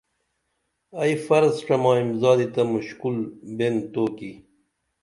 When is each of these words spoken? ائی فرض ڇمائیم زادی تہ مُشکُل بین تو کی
ائی 0.99 1.13
فرض 1.25 1.55
ڇمائیم 1.67 2.09
زادی 2.21 2.47
تہ 2.53 2.61
مُشکُل 2.73 3.17
بین 3.57 3.75
تو 3.93 4.03
کی 4.17 4.31